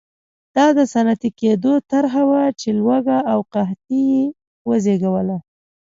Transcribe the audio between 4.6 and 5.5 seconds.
وزېږوله.